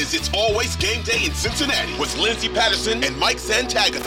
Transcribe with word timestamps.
Is 0.00 0.14
It's 0.14 0.30
Always 0.32 0.76
Game 0.76 1.02
Day 1.02 1.26
in 1.26 1.32
Cincinnati 1.34 1.92
with 1.98 2.16
Lindsay 2.16 2.48
Patterson 2.48 3.04
and 3.04 3.14
Mike 3.18 3.36
Santagata. 3.36 4.00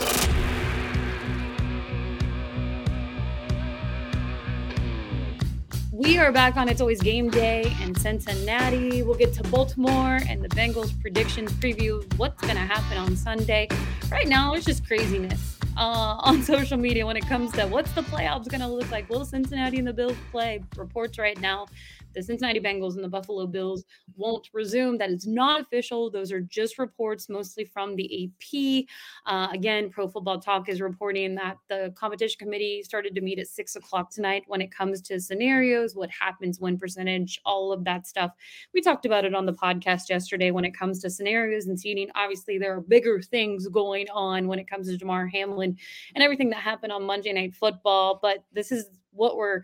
We 5.92 6.18
are 6.18 6.32
back 6.32 6.56
on 6.56 6.68
It's 6.68 6.80
Always 6.80 7.00
Game 7.00 7.30
Day 7.30 7.72
in 7.80 7.94
Cincinnati. 7.94 9.04
We'll 9.04 9.14
get 9.14 9.34
to 9.34 9.44
Baltimore 9.44 10.18
and 10.28 10.42
the 10.42 10.48
Bengals 10.48 11.00
predictions 11.00 11.52
preview 11.52 12.02
what's 12.16 12.42
going 12.42 12.56
to 12.56 12.60
happen 12.60 12.98
on 12.98 13.14
Sunday. 13.14 13.68
Right 14.10 14.26
now, 14.26 14.54
it's 14.54 14.66
just 14.66 14.84
craziness 14.84 15.60
uh, 15.76 15.80
on 16.18 16.42
social 16.42 16.76
media 16.76 17.06
when 17.06 17.16
it 17.16 17.26
comes 17.28 17.52
to 17.52 17.66
what's 17.66 17.92
the 17.92 18.02
playoffs 18.02 18.48
going 18.48 18.62
to 18.62 18.66
look 18.66 18.90
like. 18.90 19.08
Will 19.08 19.24
Cincinnati 19.24 19.78
and 19.78 19.86
the 19.86 19.92
Bills 19.92 20.16
play? 20.32 20.60
Reports 20.76 21.18
right 21.18 21.40
now 21.40 21.66
the 22.14 22.22
Cincinnati 22.22 22.60
Bengals 22.60 22.94
and 22.94 23.04
the 23.04 23.08
Buffalo 23.08 23.46
Bills 23.46 23.84
won't 24.16 24.48
resume. 24.52 24.98
That 24.98 25.10
is 25.10 25.26
not 25.26 25.60
official. 25.60 26.10
Those 26.10 26.32
are 26.32 26.40
just 26.40 26.78
reports, 26.78 27.28
mostly 27.28 27.64
from 27.64 27.96
the 27.96 28.24
AP. 28.24 28.86
Uh, 29.26 29.48
again, 29.52 29.90
Pro 29.90 30.08
Football 30.08 30.40
Talk 30.40 30.68
is 30.68 30.80
reporting 30.80 31.34
that 31.36 31.56
the 31.68 31.92
competition 31.96 32.38
committee 32.38 32.82
started 32.82 33.14
to 33.14 33.20
meet 33.20 33.38
at 33.38 33.48
six 33.48 33.76
o'clock 33.76 34.10
tonight 34.10 34.44
when 34.46 34.60
it 34.60 34.70
comes 34.70 35.00
to 35.02 35.20
scenarios, 35.20 35.94
what 35.94 36.10
happens, 36.10 36.60
win 36.60 36.78
percentage, 36.78 37.40
all 37.44 37.72
of 37.72 37.84
that 37.84 38.06
stuff. 38.06 38.30
We 38.72 38.80
talked 38.80 39.06
about 39.06 39.24
it 39.24 39.34
on 39.34 39.46
the 39.46 39.52
podcast 39.52 40.08
yesterday 40.08 40.50
when 40.50 40.64
it 40.64 40.76
comes 40.76 41.00
to 41.00 41.10
scenarios 41.10 41.66
and 41.66 41.78
seeding. 41.78 42.08
Obviously, 42.14 42.58
there 42.58 42.76
are 42.76 42.80
bigger 42.80 43.20
things 43.20 43.68
going 43.68 44.08
on 44.10 44.46
when 44.46 44.58
it 44.58 44.68
comes 44.68 44.88
to 44.88 44.96
Damar 44.96 45.26
Hamlin 45.26 45.76
and 46.14 46.22
everything 46.22 46.50
that 46.50 46.60
happened 46.60 46.92
on 46.92 47.04
Monday 47.04 47.32
Night 47.32 47.54
Football. 47.54 48.18
But 48.22 48.44
this 48.52 48.70
is 48.70 48.86
what 49.12 49.36
we're 49.36 49.62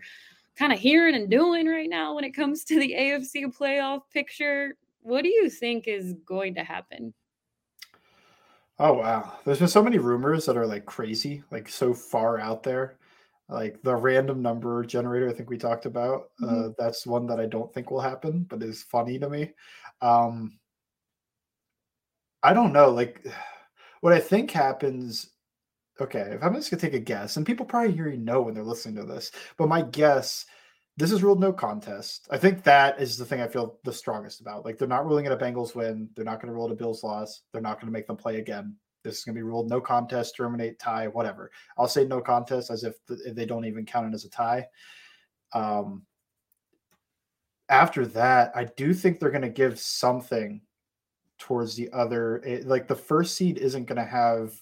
kind 0.61 0.71
of 0.71 0.79
hearing 0.79 1.15
and 1.15 1.27
doing 1.27 1.67
right 1.67 1.89
now 1.89 2.13
when 2.13 2.23
it 2.23 2.35
comes 2.35 2.63
to 2.63 2.79
the 2.79 2.93
AFC 2.93 3.45
playoff 3.45 4.01
picture. 4.13 4.77
What 5.01 5.23
do 5.23 5.29
you 5.29 5.49
think 5.49 5.87
is 5.87 6.13
going 6.23 6.53
to 6.53 6.63
happen? 6.63 7.15
Oh 8.77 8.93
wow, 8.93 9.39
there's 9.43 9.57
been 9.57 9.67
so 9.67 9.81
many 9.81 9.97
rumors 9.97 10.45
that 10.45 10.57
are 10.57 10.67
like 10.67 10.85
crazy, 10.85 11.41
like 11.49 11.67
so 11.67 11.95
far 11.95 12.39
out 12.39 12.61
there. 12.61 12.97
Like 13.49 13.81
the 13.81 13.95
random 13.95 14.43
number 14.43 14.85
generator, 14.85 15.27
I 15.27 15.33
think 15.33 15.49
we 15.49 15.57
talked 15.57 15.87
about. 15.87 16.29
Uh, 16.41 16.45
mm-hmm. 16.45 16.65
Uh, 16.65 16.69
that's 16.77 17.07
one 17.07 17.25
that 17.25 17.39
I 17.39 17.47
don't 17.47 17.73
think 17.73 17.89
will 17.89 17.99
happen, 17.99 18.45
but 18.47 18.61
is 18.61 18.83
funny 18.83 19.17
to 19.17 19.29
me. 19.29 19.53
Um, 19.99 20.59
I 22.43 22.53
don't 22.53 22.71
know. 22.71 22.91
Like, 22.91 23.25
what 24.01 24.13
I 24.13 24.19
think 24.19 24.51
happens 24.51 25.31
okay, 26.01 26.31
if 26.33 26.43
I'm 26.43 26.55
just 26.55 26.71
gonna 26.71 26.81
take 26.81 26.93
a 26.93 26.99
guess, 26.99 27.37
and 27.37 27.45
people 27.45 27.65
probably 27.65 27.97
already 27.99 28.17
know 28.17 28.41
when 28.41 28.53
they're 28.53 28.63
listening 28.63 28.95
to 28.95 29.03
this, 29.03 29.31
but 29.57 29.69
my 29.69 29.81
guess, 29.81 30.45
this 31.01 31.11
is 31.11 31.23
ruled 31.23 31.39
no 31.39 31.51
contest. 31.51 32.27
I 32.29 32.37
think 32.37 32.61
that 32.61 33.01
is 33.01 33.17
the 33.17 33.25
thing 33.25 33.41
I 33.41 33.47
feel 33.47 33.79
the 33.83 33.91
strongest 33.91 34.39
about. 34.39 34.65
Like 34.65 34.77
they're 34.77 34.87
not 34.87 35.07
ruling 35.07 35.25
it 35.25 35.31
a 35.31 35.35
Bengals 35.35 35.73
win. 35.73 36.07
They're 36.15 36.23
not 36.23 36.39
going 36.39 36.49
to 36.49 36.53
rule 36.53 36.67
it 36.67 36.73
a 36.73 36.75
Bills 36.75 37.03
loss. 37.03 37.41
They're 37.51 37.59
not 37.59 37.81
going 37.81 37.87
to 37.87 37.91
make 37.91 38.05
them 38.05 38.17
play 38.17 38.37
again. 38.37 38.75
This 39.03 39.17
is 39.17 39.23
going 39.23 39.33
to 39.33 39.39
be 39.39 39.43
ruled 39.43 39.67
no 39.67 39.81
contest, 39.81 40.35
terminate, 40.37 40.77
tie, 40.77 41.07
whatever. 41.07 41.49
I'll 41.75 41.87
say 41.87 42.05
no 42.05 42.21
contest 42.21 42.69
as 42.69 42.83
if, 42.83 42.93
they 43.07 43.47
don't 43.47 43.65
even 43.65 43.83
count 43.83 44.13
it 44.13 44.13
as 44.13 44.25
a 44.25 44.29
tie. 44.29 44.67
Um, 45.53 46.03
after 47.67 48.05
that, 48.05 48.51
I 48.53 48.65
do 48.65 48.93
think 48.93 49.19
they're 49.19 49.31
going 49.31 49.41
to 49.41 49.49
give 49.49 49.79
something 49.79 50.61
towards 51.39 51.75
the 51.75 51.89
other. 51.93 52.43
It, 52.45 52.67
like 52.67 52.87
the 52.87 52.95
first 52.95 53.35
seed 53.35 53.57
isn't 53.57 53.85
going 53.85 53.97
to 53.97 54.05
have 54.05 54.53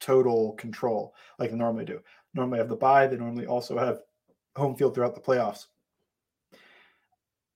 total 0.00 0.54
control 0.54 1.14
like 1.38 1.52
they 1.52 1.56
normally 1.56 1.84
do. 1.84 2.00
Normally 2.34 2.58
have 2.58 2.68
the 2.68 2.74
bye. 2.74 3.06
They 3.06 3.16
normally 3.16 3.46
also 3.46 3.78
have 3.78 4.00
home 4.56 4.76
field 4.76 4.94
throughout 4.94 5.14
the 5.14 5.20
playoffs. 5.20 5.66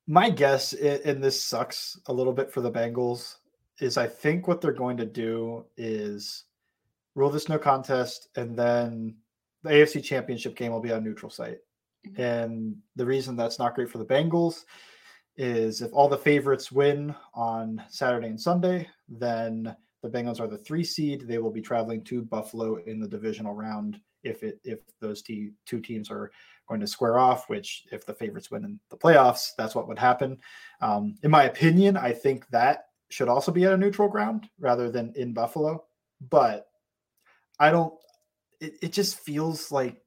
My 0.06 0.28
guess, 0.30 0.72
and 0.74 1.22
this 1.22 1.42
sucks 1.42 1.98
a 2.06 2.12
little 2.12 2.32
bit 2.32 2.52
for 2.52 2.60
the 2.60 2.70
Bengals, 2.70 3.36
is 3.80 3.96
I 3.96 4.06
think 4.06 4.46
what 4.46 4.60
they're 4.60 4.72
going 4.72 4.96
to 4.98 5.06
do 5.06 5.64
is 5.76 6.44
rule 7.14 7.30
this 7.30 7.48
no 7.48 7.58
contest, 7.58 8.28
and 8.36 8.56
then 8.56 9.16
the 9.62 9.70
AFC 9.70 10.04
Championship 10.04 10.56
game 10.56 10.72
will 10.72 10.80
be 10.80 10.92
on 10.92 11.02
neutral 11.02 11.30
site. 11.30 11.58
Mm-hmm. 12.06 12.20
And 12.20 12.76
the 12.96 13.06
reason 13.06 13.34
that's 13.34 13.58
not 13.58 13.74
great 13.74 13.90
for 13.90 13.98
the 13.98 14.04
Bengals 14.04 14.64
is 15.36 15.80
if 15.80 15.92
all 15.92 16.08
the 16.08 16.18
favorites 16.18 16.70
win 16.70 17.14
on 17.32 17.82
Saturday 17.88 18.28
and 18.28 18.40
Sunday, 18.40 18.88
then 19.08 19.74
the 20.02 20.08
Bengals 20.08 20.38
are 20.38 20.46
the 20.46 20.58
three 20.58 20.84
seed. 20.84 21.22
They 21.26 21.38
will 21.38 21.50
be 21.50 21.62
traveling 21.62 22.04
to 22.04 22.22
Buffalo 22.22 22.76
in 22.84 23.00
the 23.00 23.08
divisional 23.08 23.54
round 23.54 23.98
if 24.24 24.42
it 24.42 24.60
if 24.64 24.80
those 25.00 25.22
t- 25.22 25.52
two 25.66 25.80
teams 25.80 26.10
are 26.10 26.30
going 26.68 26.80
to 26.80 26.86
square 26.86 27.18
off. 27.18 27.48
Which, 27.48 27.84
if 27.92 28.04
the 28.04 28.14
favorites 28.14 28.50
win 28.50 28.64
in 28.64 28.80
the 28.90 28.96
playoffs, 28.96 29.50
that's 29.56 29.74
what 29.74 29.88
would 29.88 29.98
happen. 29.98 30.38
Um, 30.80 31.16
in 31.22 31.30
my 31.30 31.44
opinion, 31.44 31.96
I 31.96 32.12
think 32.12 32.48
that 32.48 32.86
should 33.10 33.28
also 33.28 33.52
be 33.52 33.64
at 33.64 33.72
a 33.72 33.76
neutral 33.76 34.08
ground 34.08 34.48
rather 34.58 34.90
than 34.90 35.12
in 35.16 35.32
Buffalo. 35.32 35.84
But 36.30 36.66
I 37.58 37.70
don't. 37.70 37.94
It, 38.60 38.74
it 38.82 38.92
just 38.92 39.20
feels 39.20 39.70
like 39.70 40.00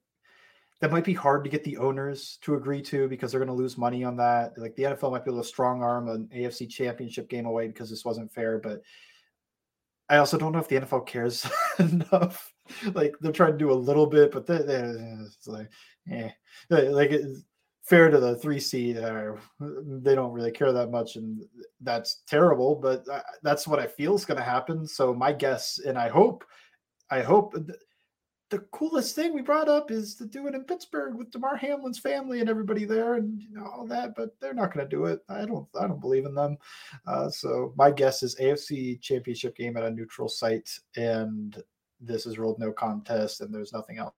that 0.80 0.92
might 0.92 1.04
be 1.04 1.14
hard 1.14 1.42
to 1.44 1.50
get 1.50 1.64
the 1.64 1.76
owners 1.76 2.38
to 2.42 2.54
agree 2.54 2.82
to 2.82 3.08
because 3.08 3.32
they're 3.32 3.40
going 3.40 3.48
to 3.48 3.54
lose 3.54 3.76
money 3.76 4.04
on 4.04 4.16
that. 4.16 4.56
Like 4.56 4.76
the 4.76 4.84
NFL 4.84 5.10
might 5.10 5.24
be 5.24 5.30
able 5.30 5.42
to 5.42 5.48
strong 5.48 5.82
arm 5.82 6.08
an 6.08 6.28
AFC 6.34 6.68
championship 6.68 7.28
game 7.28 7.46
away 7.46 7.66
because 7.66 7.90
this 7.90 8.04
wasn't 8.04 8.32
fair, 8.32 8.58
but 8.58 8.82
I 10.08 10.16
also 10.16 10.38
don't 10.38 10.52
know 10.52 10.58
if 10.58 10.68
the 10.68 10.80
NFL 10.80 11.06
cares 11.06 11.46
enough. 11.78 12.52
Like 12.94 13.14
they're 13.20 13.32
trying 13.32 13.52
to 13.52 13.58
do 13.58 13.72
a 13.72 13.74
little 13.74 14.06
bit, 14.06 14.32
but 14.32 14.46
they, 14.46 14.58
they, 14.58 14.80
it's 15.26 15.46
like, 15.46 15.70
eh, 16.10 16.30
like 16.70 17.10
it's 17.10 17.44
fair 17.82 18.10
to 18.10 18.18
the 18.18 18.36
three 18.36 18.60
seed. 18.60 18.96
They 18.96 20.14
don't 20.14 20.32
really 20.32 20.50
care 20.50 20.72
that 20.72 20.90
much, 20.90 21.16
and 21.16 21.42
that's 21.80 22.22
terrible. 22.26 22.74
But 22.74 23.04
that's 23.42 23.66
what 23.66 23.78
I 23.78 23.86
feel 23.86 24.14
is 24.14 24.24
going 24.24 24.38
to 24.38 24.44
happen. 24.44 24.86
So 24.86 25.14
my 25.14 25.32
guess, 25.32 25.78
and 25.78 25.98
I 25.98 26.08
hope, 26.08 26.44
I 27.10 27.22
hope 27.22 27.54
the 28.50 28.60
coolest 28.72 29.14
thing 29.14 29.34
we 29.34 29.42
brought 29.42 29.68
up 29.68 29.90
is 29.90 30.14
to 30.16 30.24
do 30.24 30.46
it 30.46 30.54
in 30.54 30.64
Pittsburgh 30.64 31.16
with 31.16 31.30
Damar 31.30 31.56
Hamlin's 31.56 31.98
family 31.98 32.40
and 32.40 32.48
everybody 32.48 32.84
there 32.84 33.14
and 33.14 33.40
you 33.40 33.50
know 33.50 33.66
all 33.66 33.86
that, 33.86 34.14
but 34.16 34.38
they're 34.40 34.54
not 34.54 34.72
going 34.72 34.88
to 34.88 34.96
do 34.96 35.04
it. 35.04 35.20
I 35.28 35.44
don't 35.44 35.66
I 35.78 35.86
don't 35.86 36.00
believe 36.00 36.24
in 36.24 36.34
them. 36.34 36.56
Uh, 37.06 37.28
so 37.28 37.74
my 37.76 37.90
guess 37.90 38.22
is 38.22 38.36
AFC 38.36 39.00
Championship 39.00 39.56
game 39.56 39.76
at 39.76 39.84
a 39.84 39.90
neutral 39.90 40.28
site, 40.28 40.70
and 40.96 41.62
this 42.00 42.26
is 42.26 42.38
ruled 42.38 42.58
no 42.58 42.72
contest, 42.72 43.40
and 43.40 43.54
there's 43.54 43.72
nothing 43.72 43.98
else 43.98 44.14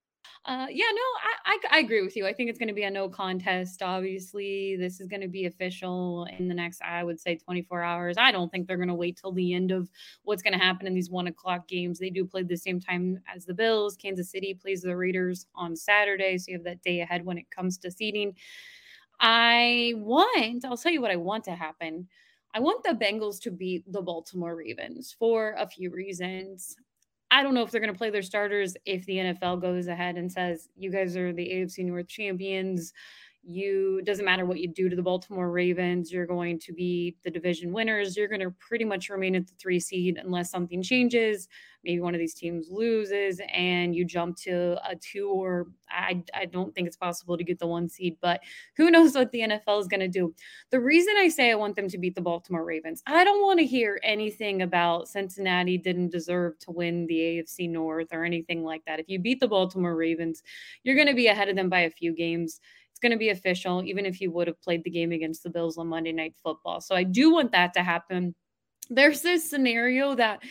uh, 0.46 0.66
yeah, 0.70 0.86
no, 0.90 1.02
I, 1.02 1.34
I, 1.44 1.76
I 1.76 1.78
agree 1.80 2.00
with 2.00 2.16
you. 2.16 2.26
I 2.26 2.32
think 2.32 2.48
it's 2.48 2.58
going 2.58 2.68
to 2.68 2.74
be 2.74 2.84
a 2.84 2.90
no 2.90 3.10
contest. 3.10 3.82
Obviously, 3.82 4.74
this 4.76 4.98
is 4.98 5.06
going 5.06 5.20
to 5.20 5.28
be 5.28 5.44
official 5.44 6.26
in 6.38 6.48
the 6.48 6.54
next, 6.54 6.80
I 6.80 7.04
would 7.04 7.20
say, 7.20 7.36
24 7.36 7.82
hours. 7.82 8.16
I 8.18 8.32
don't 8.32 8.50
think 8.50 8.66
they're 8.66 8.78
going 8.78 8.88
to 8.88 8.94
wait 8.94 9.18
till 9.20 9.32
the 9.32 9.52
end 9.52 9.70
of 9.70 9.90
what's 10.22 10.42
going 10.42 10.58
to 10.58 10.64
happen 10.64 10.86
in 10.86 10.94
these 10.94 11.10
one 11.10 11.26
o'clock 11.26 11.68
games. 11.68 11.98
They 11.98 12.08
do 12.08 12.24
play 12.24 12.42
the 12.42 12.56
same 12.56 12.80
time 12.80 13.20
as 13.34 13.44
the 13.44 13.52
Bills. 13.52 13.96
Kansas 13.96 14.30
City 14.30 14.54
plays 14.54 14.80
the 14.80 14.96
Raiders 14.96 15.46
on 15.54 15.76
Saturday, 15.76 16.38
so 16.38 16.52
you 16.52 16.56
have 16.56 16.64
that 16.64 16.82
day 16.82 17.00
ahead 17.00 17.26
when 17.26 17.36
it 17.36 17.50
comes 17.50 17.76
to 17.78 17.90
seeding. 17.90 18.34
I 19.20 19.92
want, 19.96 20.64
I'll 20.64 20.78
tell 20.78 20.92
you 20.92 21.02
what 21.02 21.10
I 21.10 21.16
want 21.16 21.44
to 21.44 21.54
happen. 21.54 22.08
I 22.54 22.60
want 22.60 22.82
the 22.82 22.94
Bengals 22.94 23.40
to 23.42 23.50
beat 23.50 23.84
the 23.92 24.00
Baltimore 24.00 24.56
Ravens 24.56 25.14
for 25.18 25.54
a 25.58 25.68
few 25.68 25.90
reasons. 25.90 26.76
I 27.30 27.42
don't 27.42 27.54
know 27.54 27.62
if 27.62 27.70
they're 27.70 27.80
going 27.80 27.92
to 27.92 27.98
play 27.98 28.10
their 28.10 28.22
starters 28.22 28.76
if 28.84 29.06
the 29.06 29.16
NFL 29.16 29.60
goes 29.60 29.86
ahead 29.86 30.16
and 30.16 30.30
says, 30.30 30.68
you 30.76 30.90
guys 30.90 31.16
are 31.16 31.32
the 31.32 31.46
AFC 31.46 31.84
North 31.84 32.08
champions. 32.08 32.92
You 33.42 34.02
doesn't 34.04 34.24
matter 34.24 34.44
what 34.44 34.60
you 34.60 34.68
do 34.68 34.88
to 34.90 34.96
the 34.96 35.02
Baltimore 35.02 35.50
Ravens, 35.50 36.12
you're 36.12 36.26
going 36.26 36.58
to 36.60 36.72
be 36.74 37.16
the 37.24 37.30
division 37.30 37.72
winners. 37.72 38.16
You're 38.16 38.28
going 38.28 38.42
to 38.42 38.50
pretty 38.50 38.84
much 38.84 39.08
remain 39.08 39.34
at 39.34 39.46
the 39.46 39.54
three 39.58 39.80
seed 39.80 40.18
unless 40.22 40.50
something 40.50 40.82
changes. 40.82 41.48
Maybe 41.82 42.00
one 42.00 42.14
of 42.14 42.18
these 42.18 42.34
teams 42.34 42.68
loses 42.70 43.40
and 43.54 43.94
you 43.94 44.04
jump 44.04 44.36
to 44.38 44.78
a 44.86 44.94
two, 44.96 45.30
or 45.30 45.68
I, 45.88 46.22
I 46.34 46.44
don't 46.44 46.74
think 46.74 46.86
it's 46.86 46.96
possible 46.96 47.38
to 47.38 47.44
get 47.44 47.58
the 47.58 47.66
one 47.66 47.88
seed, 47.88 48.16
but 48.20 48.40
who 48.76 48.90
knows 48.90 49.14
what 49.14 49.32
the 49.32 49.40
NFL 49.40 49.80
is 49.80 49.88
going 49.88 50.00
to 50.00 50.08
do. 50.08 50.34
The 50.70 50.80
reason 50.80 51.14
I 51.18 51.28
say 51.28 51.50
I 51.50 51.54
want 51.54 51.76
them 51.76 51.88
to 51.88 51.98
beat 51.98 52.14
the 52.14 52.20
Baltimore 52.20 52.64
Ravens, 52.64 53.02
I 53.06 53.24
don't 53.24 53.42
want 53.42 53.58
to 53.60 53.66
hear 53.66 53.98
anything 54.02 54.60
about 54.60 55.08
Cincinnati 55.08 55.78
didn't 55.78 56.12
deserve 56.12 56.58
to 56.60 56.70
win 56.70 57.06
the 57.06 57.18
AFC 57.18 57.70
North 57.70 58.08
or 58.12 58.24
anything 58.24 58.62
like 58.62 58.84
that. 58.84 59.00
If 59.00 59.08
you 59.08 59.18
beat 59.18 59.40
the 59.40 59.48
Baltimore 59.48 59.96
Ravens, 59.96 60.42
you're 60.84 60.96
going 60.96 61.08
to 61.08 61.14
be 61.14 61.28
ahead 61.28 61.48
of 61.48 61.56
them 61.56 61.70
by 61.70 61.80
a 61.80 61.90
few 61.90 62.14
games 62.14 62.60
going 63.00 63.12
to 63.12 63.18
be 63.18 63.30
official, 63.30 63.82
even 63.84 64.06
if 64.06 64.20
you 64.20 64.30
would 64.30 64.46
have 64.46 64.60
played 64.62 64.84
the 64.84 64.90
game 64.90 65.12
against 65.12 65.42
the 65.42 65.50
Bills 65.50 65.78
on 65.78 65.88
Monday 65.88 66.12
Night 66.12 66.34
Football. 66.42 66.80
So 66.80 66.94
I 66.94 67.02
do 67.02 67.32
want 67.32 67.52
that 67.52 67.74
to 67.74 67.82
happen. 67.82 68.34
There's 68.88 69.22
this 69.22 69.48
scenario 69.48 70.14
that 70.14 70.42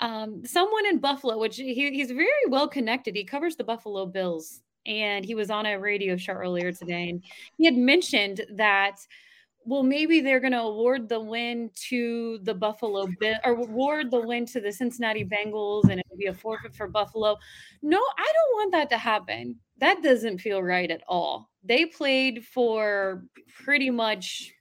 um, 0.00 0.44
someone 0.44 0.86
in 0.86 0.98
Buffalo, 0.98 1.38
which 1.38 1.56
he, 1.56 1.90
he's 1.92 2.10
very 2.10 2.28
well 2.48 2.68
connected, 2.68 3.14
he 3.14 3.24
covers 3.24 3.56
the 3.56 3.64
Buffalo 3.64 4.06
Bills, 4.06 4.60
and 4.86 5.24
he 5.24 5.34
was 5.34 5.50
on 5.50 5.66
a 5.66 5.78
radio 5.78 6.16
show 6.16 6.32
earlier 6.32 6.72
today, 6.72 7.10
and 7.10 7.22
he 7.56 7.64
had 7.64 7.76
mentioned 7.76 8.40
that 8.54 8.96
well, 9.64 9.82
maybe 9.82 10.20
they're 10.20 10.40
going 10.40 10.52
to 10.52 10.60
award 10.60 11.08
the 11.08 11.20
win 11.20 11.70
to 11.88 12.38
the 12.42 12.54
Buffalo 12.54 13.06
Bill 13.20 13.36
or 13.44 13.52
award 13.52 14.10
the 14.10 14.20
win 14.20 14.46
to 14.46 14.60
the 14.60 14.72
Cincinnati 14.72 15.24
Bengals 15.24 15.84
and 15.84 16.00
it 16.00 16.06
would 16.10 16.18
be 16.18 16.26
a 16.26 16.34
forfeit 16.34 16.74
for 16.74 16.88
Buffalo. 16.88 17.36
No, 17.82 17.98
I 17.98 18.32
don't 18.32 18.56
want 18.56 18.72
that 18.72 18.90
to 18.90 18.98
happen. 18.98 19.56
That 19.78 20.02
doesn't 20.02 20.38
feel 20.38 20.62
right 20.62 20.90
at 20.90 21.02
all. 21.08 21.50
They 21.64 21.86
played 21.86 22.44
for 22.44 23.24
pretty 23.64 23.90
much 23.90 24.52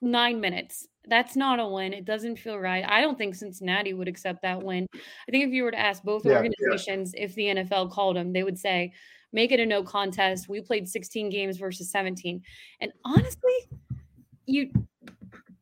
nine 0.00 0.40
minutes. 0.40 0.88
That's 1.06 1.36
not 1.36 1.60
a 1.60 1.68
win. 1.68 1.92
It 1.92 2.04
doesn't 2.04 2.38
feel 2.38 2.58
right. 2.58 2.84
I 2.86 3.00
don't 3.00 3.18
think 3.18 3.34
Cincinnati 3.34 3.92
would 3.92 4.08
accept 4.08 4.42
that 4.42 4.62
win. 4.62 4.86
I 4.94 5.30
think 5.30 5.44
if 5.44 5.50
you 5.50 5.64
were 5.64 5.70
to 5.70 5.78
ask 5.78 6.02
both 6.02 6.24
yeah, 6.24 6.32
organizations 6.32 7.12
yeah. 7.14 7.24
if 7.24 7.34
the 7.34 7.46
NFL 7.46 7.90
called 7.90 8.16
them, 8.16 8.32
they 8.32 8.42
would 8.42 8.58
say, 8.58 8.92
make 9.34 9.52
it 9.52 9.60
a 9.60 9.66
no 9.66 9.82
contest. 9.82 10.48
We 10.48 10.62
played 10.62 10.88
16 10.88 11.28
games 11.28 11.58
versus 11.58 11.90
17. 11.90 12.40
And 12.80 12.92
honestly, 13.04 13.52
you 14.46 14.70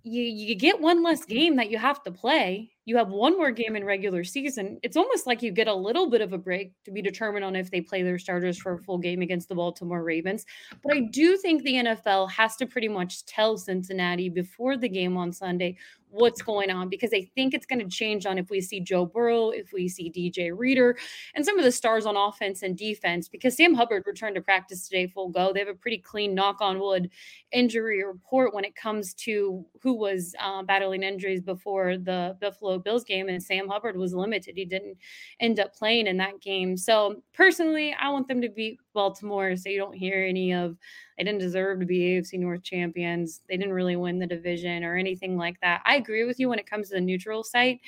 you 0.04 0.22
you 0.22 0.54
get 0.54 0.80
one 0.80 1.02
less 1.02 1.24
game 1.24 1.56
that 1.56 1.70
you 1.70 1.78
have 1.78 2.02
to 2.02 2.10
play. 2.10 2.70
You 2.84 2.96
have 2.96 3.10
one 3.10 3.36
more 3.36 3.52
game 3.52 3.76
in 3.76 3.84
regular 3.84 4.24
season. 4.24 4.78
It's 4.82 4.96
almost 4.96 5.26
like 5.26 5.40
you 5.40 5.52
get 5.52 5.68
a 5.68 5.74
little 5.74 6.10
bit 6.10 6.20
of 6.20 6.32
a 6.32 6.38
break 6.38 6.72
to 6.84 6.90
be 6.90 7.00
determined 7.00 7.44
on 7.44 7.54
if 7.54 7.70
they 7.70 7.80
play 7.80 8.02
their 8.02 8.18
starters 8.18 8.58
for 8.58 8.72
a 8.72 8.78
full 8.78 8.98
game 8.98 9.22
against 9.22 9.48
the 9.48 9.54
Baltimore 9.54 10.02
Ravens. 10.02 10.44
But 10.82 10.96
I 10.96 11.00
do 11.00 11.36
think 11.36 11.62
the 11.62 11.74
NFL 11.74 12.30
has 12.32 12.56
to 12.56 12.66
pretty 12.66 12.88
much 12.88 13.24
tell 13.24 13.56
Cincinnati 13.56 14.28
before 14.28 14.76
the 14.76 14.88
game 14.88 15.16
on 15.16 15.32
Sunday 15.32 15.76
what's 16.12 16.42
going 16.42 16.70
on 16.70 16.88
because 16.88 17.10
I 17.12 17.28
think 17.34 17.54
it's 17.54 17.66
going 17.66 17.78
to 17.78 17.88
change 17.88 18.26
on 18.26 18.38
if 18.38 18.50
we 18.50 18.60
see 18.60 18.80
Joe 18.80 19.06
Burrow, 19.06 19.50
if 19.50 19.72
we 19.72 19.88
see 19.88 20.10
DJ 20.10 20.52
Reader, 20.56 20.96
and 21.34 21.44
some 21.44 21.58
of 21.58 21.64
the 21.64 21.72
stars 21.72 22.06
on 22.06 22.16
offense 22.16 22.62
and 22.62 22.76
defense. 22.76 23.28
Because 23.28 23.56
Sam 23.56 23.74
Hubbard 23.74 24.04
returned 24.06 24.36
to 24.36 24.42
practice 24.42 24.86
today 24.86 25.06
full 25.06 25.30
go. 25.30 25.52
They 25.52 25.60
have 25.60 25.68
a 25.68 25.74
pretty 25.74 25.98
clean 25.98 26.34
knock 26.34 26.60
on 26.60 26.78
wood 26.78 27.10
injury 27.52 28.04
report 28.04 28.54
when 28.54 28.64
it 28.64 28.76
comes 28.76 29.14
to 29.14 29.64
who 29.82 29.94
was 29.94 30.34
uh, 30.38 30.62
battling 30.62 31.02
injuries 31.02 31.40
before 31.40 31.96
the 31.96 32.36
Buffalo 32.40 32.78
Bills 32.78 33.04
game, 33.04 33.28
and 33.28 33.42
Sam 33.42 33.68
Hubbard 33.68 33.96
was 33.96 34.14
limited. 34.14 34.56
He 34.56 34.64
didn't 34.64 34.98
end 35.40 35.58
up 35.58 35.74
playing 35.74 36.06
in 36.06 36.18
that 36.18 36.40
game. 36.40 36.76
So 36.76 37.22
personally, 37.32 37.94
I 37.98 38.10
want 38.10 38.28
them 38.28 38.40
to 38.42 38.48
beat 38.48 38.78
Baltimore 38.92 39.56
so 39.56 39.68
you 39.68 39.78
don't 39.78 39.96
hear 39.96 40.24
any 40.28 40.52
of 40.52 40.76
they 41.16 41.24
didn't 41.24 41.40
deserve 41.40 41.80
to 41.80 41.86
be 41.86 42.00
AFC 42.00 42.38
North 42.38 42.62
champions. 42.62 43.42
They 43.48 43.56
didn't 43.56 43.74
really 43.74 43.96
win 43.96 44.18
the 44.18 44.26
division 44.26 44.84
or 44.84 44.96
anything 44.96 45.36
like 45.36 45.60
that. 45.60 45.82
I 45.84 45.96
agree 45.96 46.24
with 46.24 46.40
you 46.40 46.48
when 46.48 46.58
it 46.58 46.68
comes 46.68 46.88
to 46.88 46.94
the 46.94 47.00
neutral 47.00 47.44
site. 47.44 47.80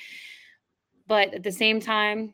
But 1.07 1.33
at 1.33 1.43
the 1.43 1.51
same 1.51 1.79
time, 1.79 2.33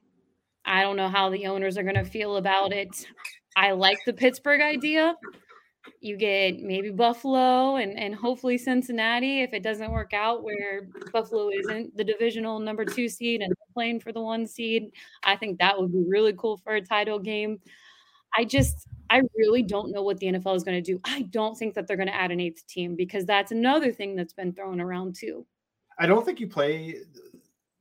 I 0.66 0.82
don't 0.82 0.96
know 0.96 1.10
how 1.10 1.30
the 1.30 1.48
owners 1.48 1.78
are 1.78 1.84
going 1.84 1.96
to 1.96 2.06
feel 2.06 2.38
about 2.38 2.72
it. 2.72 3.08
I 3.56 3.72
like 3.72 3.98
the 4.06 4.14
Pittsburgh 4.14 4.62
idea. 4.62 5.16
You 6.00 6.16
get 6.16 6.60
maybe 6.60 6.92
Buffalo 6.92 7.78
and, 7.78 7.98
and 7.98 8.14
hopefully 8.14 8.58
Cincinnati 8.58 9.42
if 9.42 9.54
it 9.54 9.64
doesn't 9.64 9.92
work 9.92 10.14
out 10.14 10.44
where 10.44 10.88
Buffalo 11.12 11.50
isn't 11.50 11.98
the 11.98 12.04
divisional 12.04 12.60
number 12.60 12.86
two 12.86 13.10
seed 13.10 13.42
and 13.42 13.54
playing 13.74 14.00
for 14.00 14.12
the 14.12 14.22
one 14.22 14.46
seed. 14.46 14.92
I 15.24 15.36
think 15.36 15.58
that 15.58 15.80
would 15.80 15.92
be 15.92 16.04
really 16.08 16.34
cool 16.38 16.58
for 16.58 16.76
a 16.76 16.82
title 16.82 17.20
game. 17.20 17.60
I 18.36 18.46
just 18.46 18.88
I 19.10 19.22
really 19.36 19.62
don't 19.62 19.92
know 19.92 20.04
what 20.04 20.18
the 20.20 20.28
NFL 20.28 20.56
is 20.56 20.64
going 20.64 20.82
to 20.82 20.92
do. 20.92 21.00
I 21.04 21.24
don't 21.24 21.58
think 21.58 21.74
that 21.74 21.88
they're 21.88 21.98
going 21.98 22.08
to 22.08 22.16
add 22.16 22.32
an 22.32 22.40
eighth 22.40 22.66
team 22.68 22.96
because 22.96 23.26
that's 23.26 23.52
another 23.52 23.92
thing 23.92 24.16
that's 24.16 24.34
been 24.34 24.54
thrown 24.54 24.80
around 24.80 25.16
too. 25.16 25.46
I 26.00 26.06
don't 26.06 26.26
think 26.26 26.40
you 26.40 26.48
play 26.48 26.96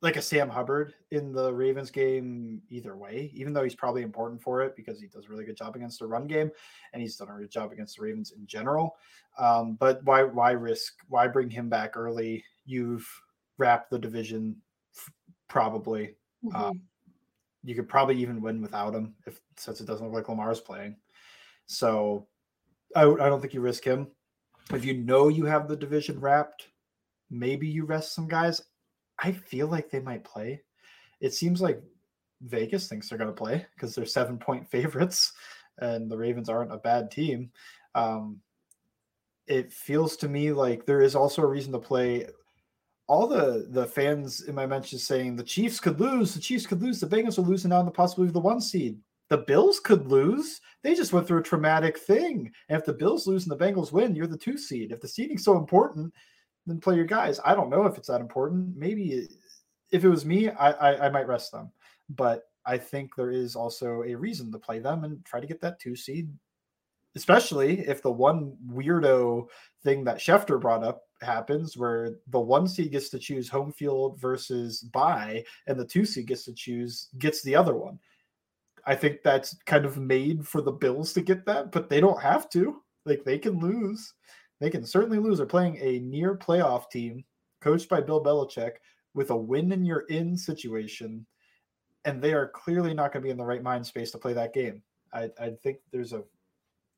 like 0.03 0.17
a 0.17 0.23
Sam 0.23 0.49
Hubbard 0.49 0.95
in 1.11 1.33
the 1.33 1.53
Ravens 1.53 1.91
game 1.91 2.63
either 2.71 2.97
way, 2.97 3.31
even 3.35 3.53
though 3.53 3.63
he's 3.63 3.75
probably 3.75 4.03
important 4.03 4.43
for 4.43 4.63
it 4.63 4.75
because 4.75 5.01
he 5.01 5.07
does 5.07 5.27
a 5.27 5.29
really 5.29 5.45
good 5.45 5.57
job 5.57 5.77
against 5.77 5.99
the 5.99 6.07
run 6.07 6.27
game 6.27 6.51
and 6.93 7.03
he's 7.03 7.17
done 7.17 7.29
a 7.29 7.39
good 7.39 7.51
job 7.51 7.71
against 7.71 7.97
the 7.97 8.03
Ravens 8.03 8.33
in 8.33 8.47
general. 8.47 8.97
Um, 9.39 9.77
but 9.79 10.03
why 10.05 10.23
why 10.23 10.53
risk 10.53 10.95
why 11.09 11.29
bring 11.29 11.51
him 11.51 11.69
back 11.69 11.97
early? 11.97 12.45
You've 12.65 13.07
wrapped 13.59 13.91
the 13.91 13.99
division 13.99 14.57
probably. 15.49 16.15
Mm-hmm. 16.45 16.57
Um, 16.57 16.81
you 17.63 17.75
could 17.75 17.89
probably 17.89 18.17
even 18.17 18.41
win 18.41 18.63
without 18.63 18.95
him 18.95 19.15
if 19.27 19.41
since 19.57 19.81
it 19.81 19.87
doesn't 19.87 20.07
look 20.07 20.15
like 20.15 20.29
Lamar's 20.29 20.61
playing. 20.61 20.97
So 21.67 22.27
I, 22.97 23.03
I 23.03 23.29
don't 23.29 23.41
think 23.41 23.55
you 23.55 23.61
risk 23.61 23.85
him. 23.85 24.09
If 24.73 24.85
you 24.85 24.95
know 24.95 25.29
you 25.29 25.45
have 25.45 25.69
the 25.69 25.77
division 25.77 26.21
wrapped, 26.21 26.69
maybe 27.31 27.67
you 27.67 27.85
rest 27.85 28.15
some 28.15 28.29
guys. 28.29 28.63
I 29.19 29.33
feel 29.33 29.67
like 29.67 29.91
they 29.91 30.01
might 30.01 30.25
play. 30.25 30.63
It 31.21 31.35
seems 31.35 31.61
like 31.61 31.83
Vegas 32.43 32.89
thinks 32.89 33.09
they're 33.09 33.19
going 33.19 33.29
to 33.29 33.35
play 33.35 33.67
because 33.75 33.95
they're 33.95 34.07
seven 34.07 34.39
point 34.39 34.69
favorites 34.71 35.33
and 35.79 36.11
the 36.11 36.17
Ravens 36.17 36.49
aren't 36.49 36.73
a 36.73 36.79
bad 36.79 37.11
team. 37.11 37.51
Um, 37.95 38.41
it 39.47 39.73
feels 39.73 40.17
to 40.19 40.29
me 40.29 40.53
like 40.53 40.87
there 40.87 41.03
is 41.03 41.17
also 41.17 41.43
a 41.43 41.47
reason 41.47 41.73
to 41.73 41.79
play 41.79 42.29
all 43.11 43.27
the 43.27 43.67
the 43.71 43.85
fans 43.85 44.43
in 44.43 44.55
my 44.55 44.65
mention 44.65 44.97
saying 44.97 45.35
the 45.35 45.43
Chiefs 45.43 45.81
could 45.81 45.99
lose, 45.99 46.33
the 46.33 46.41
Chiefs 46.41 46.65
could 46.65 46.81
lose, 46.81 47.01
the 47.01 47.09
Bengals 47.09 47.39
are 47.39 47.43
losing 47.43 47.73
on 47.73 47.85
the 47.85 47.91
possibility 47.91 48.29
of 48.29 48.35
the 48.35 48.39
one 48.41 48.61
seed. 48.61 49.01
The 49.31 49.39
Bills 49.39 49.81
could 49.81 50.07
lose. 50.07 50.61
They 50.85 50.95
just 50.95 51.13
went 51.13 51.27
through 51.27 51.41
a 51.41 51.43
traumatic 51.43 51.99
thing. 51.99 52.53
And 52.69 52.79
if 52.79 52.85
the 52.85 52.93
Bills 52.93 53.27
lose 53.27 53.49
and 53.49 53.51
the 53.51 53.65
Bengals 53.65 53.91
win, 53.91 54.15
you're 54.15 54.29
the 54.29 54.37
two 54.37 54.57
seed. 54.57 54.93
If 54.93 55.01
the 55.01 55.09
seeding's 55.09 55.43
so 55.43 55.57
important, 55.59 56.15
then 56.67 56.79
play 56.79 56.95
your 56.95 57.05
guys. 57.05 57.41
I 57.45 57.57
don't 57.57 57.69
know 57.69 57.85
if 57.85 57.99
it's 57.99 58.07
that 58.07 58.21
important. 58.21 58.77
Maybe 58.77 59.27
if 59.91 60.05
it 60.05 60.09
was 60.09 60.25
me, 60.25 60.51
I, 60.51 60.71
I, 60.71 61.07
I 61.07 61.11
might 61.11 61.27
rest 61.27 61.51
them. 61.51 61.73
But 62.11 62.45
I 62.65 62.79
think 62.79 63.17
there 63.17 63.33
is 63.33 63.57
also 63.57 64.05
a 64.05 64.15
reason 64.15 64.53
to 64.53 64.59
play 64.59 64.79
them 64.79 65.03
and 65.03 65.25
try 65.25 65.41
to 65.41 65.49
get 65.49 65.61
that 65.63 65.81
two 65.81 65.97
seed 65.97 66.31
especially 67.17 67.81
if 67.81 68.03
the 68.03 68.11
one 68.11 68.57
weirdo 68.69 69.45
thing 69.83 70.05
that 70.05 70.19
Schefter 70.19 70.61
brought 70.61 70.85
up 70.85 71.03
happens 71.23 71.77
where 71.77 72.17
the 72.29 72.41
one 72.41 72.67
seed 72.67 72.93
gets 72.93 73.09
to 73.11 73.19
choose 73.19 73.49
home 73.49 73.73
field 73.73 74.19
versus 74.21 74.81
bye 74.81 75.45
and 75.67 75.79
the 75.79 75.85
two 75.85 76.05
seed 76.05 76.27
gets 76.27 76.45
to 76.45 76.53
choose 76.53 77.09
gets 77.19 77.43
the 77.43 77.55
other 77.55 77.75
one. 77.75 77.99
I 78.87 78.95
think 78.95 79.23
that's 79.23 79.57
kind 79.67 79.85
of 79.85 79.99
made 79.99 80.47
for 80.47 80.63
the 80.63 80.73
Bills 80.73 81.13
to 81.13 81.21
get 81.21 81.45
that, 81.47 81.71
but 81.71 81.91
they 81.91 82.01
don't 82.01 82.21
have 82.21 82.49
to. 82.51 82.83
Like 83.05 83.25
they 83.25 83.39
can 83.39 83.59
lose. 83.59 84.15
They 84.61 84.71
can 84.71 84.85
certainly 84.85 85.19
lose. 85.19 85.39
They're 85.39 85.47
playing 85.47 85.79
a 85.81 86.01
near 86.01 86.37
playoff 86.37 86.91
team 86.91 87.25
coached 87.61 87.89
by 87.89 88.01
Bill 88.01 88.23
Belichick 88.23 88.73
with 89.15 89.31
a 89.31 89.37
win 89.37 89.73
and 89.73 89.87
you're 89.87 90.07
in 90.07 90.37
situation. 90.37 91.27
And 92.05 92.23
they 92.23 92.33
are 92.33 92.49
clearly 92.49 92.95
not 92.95 93.13
going 93.13 93.23
to 93.23 93.27
be 93.27 93.31
in 93.31 93.37
the 93.37 93.45
right 93.45 93.63
mind 93.63 93.87
space 93.87 94.11
to 94.13 94.19
play 94.19 94.33
that 94.33 94.55
game. 94.55 94.83
I, 95.13 95.31
I 95.39 95.51
think 95.63 95.79
there's 95.93 96.13
a 96.13 96.23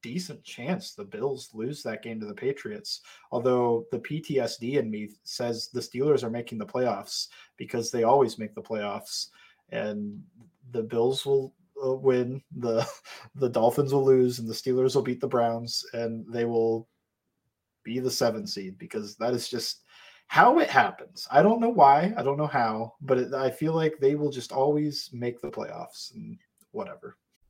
decent 0.03 0.43
chance 0.45 0.95
the 0.95 1.05
Bills 1.05 1.51
lose 1.55 1.83
that 1.83 2.03
game 2.03 2.21
to 2.21 2.27
the 2.27 2.35
Patriots. 2.35 3.01
Although 3.31 3.87
the 3.91 3.99
PTSD 3.99 4.79
in 4.79 4.91
me 4.91 5.11
says 5.25 5.69
the 5.69 5.81
Steelers 5.81 6.23
are 6.23 6.31
making 6.31 6.59
the 6.59 6.67
playoffs 6.67 7.29
because 7.57 7.91
they 7.91 8.03
always 8.03 8.39
make 8.39 8.55
the 8.55 8.63
playoffs, 8.63 9.29
and 9.71 10.23
the 10.73 10.83
Bills 10.83 11.25
will 11.25 11.55
uh, 11.85 11.95
win, 11.95 12.43
the 12.57 12.87
the 13.35 13.49
Dolphins 13.49 13.93
will 13.93 14.05
lose, 14.05 14.39
and 14.39 14.49
the 14.49 14.55
Steelers 14.55 14.95
will 14.95 15.03
beat 15.03 15.21
the 15.21 15.29
Browns, 15.29 15.85
and 15.93 16.25
they 16.33 16.45
will 16.45 16.89
be 17.85 17.99
the 17.99 18.11
seven 18.11 18.47
seed 18.47 18.79
because 18.79 19.17
that 19.17 19.35
is 19.35 19.49
just 19.49 19.83
how 20.27 20.59
it 20.59 20.71
happens. 20.71 21.27
I 21.31 21.43
don't 21.43 21.61
know 21.61 21.69
why, 21.69 22.15
I 22.17 22.23
don't 22.23 22.39
know 22.39 22.47
how, 22.47 22.95
but 23.01 23.19
it, 23.19 23.35
I 23.35 23.51
feel 23.51 23.75
like 23.75 23.99
they 23.99 24.15
will 24.15 24.31
just 24.31 24.53
always 24.53 25.11
make 25.13 25.41
the 25.41 25.51
playoffs 25.51 26.15
and 26.15 26.39
whatever. 26.71 27.19